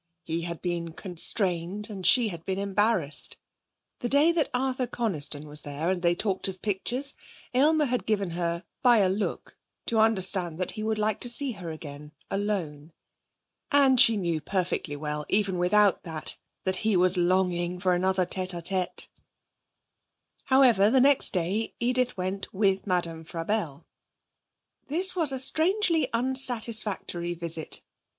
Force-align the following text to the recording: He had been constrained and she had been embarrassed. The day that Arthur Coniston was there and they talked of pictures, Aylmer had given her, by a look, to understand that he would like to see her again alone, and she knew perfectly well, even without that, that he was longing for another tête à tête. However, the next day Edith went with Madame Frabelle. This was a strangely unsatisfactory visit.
He 0.23 0.41
had 0.41 0.63
been 0.63 0.93
constrained 0.93 1.87
and 1.87 2.03
she 2.03 2.29
had 2.29 2.43
been 2.43 2.57
embarrassed. 2.57 3.37
The 3.99 4.09
day 4.09 4.31
that 4.31 4.49
Arthur 4.51 4.87
Coniston 4.87 5.45
was 5.45 5.61
there 5.61 5.91
and 5.91 6.01
they 6.01 6.15
talked 6.15 6.47
of 6.47 6.63
pictures, 6.63 7.13
Aylmer 7.53 7.85
had 7.85 8.07
given 8.07 8.31
her, 8.31 8.63
by 8.81 8.97
a 8.97 9.09
look, 9.09 9.59
to 9.85 9.99
understand 9.99 10.57
that 10.57 10.71
he 10.71 10.81
would 10.81 10.97
like 10.97 11.19
to 11.19 11.29
see 11.29 11.51
her 11.51 11.69
again 11.69 12.13
alone, 12.31 12.93
and 13.71 13.99
she 13.99 14.17
knew 14.17 14.41
perfectly 14.41 14.95
well, 14.95 15.23
even 15.29 15.59
without 15.59 16.01
that, 16.01 16.35
that 16.63 16.77
he 16.77 16.97
was 16.97 17.15
longing 17.15 17.79
for 17.79 17.93
another 17.93 18.25
tête 18.25 18.59
à 18.59 18.63
tête. 18.63 19.07
However, 20.45 20.89
the 20.89 20.99
next 20.99 21.31
day 21.31 21.75
Edith 21.79 22.17
went 22.17 22.51
with 22.51 22.87
Madame 22.87 23.23
Frabelle. 23.23 23.85
This 24.87 25.15
was 25.15 25.31
a 25.31 25.37
strangely 25.37 26.09
unsatisfactory 26.11 27.35
visit. 27.35 27.83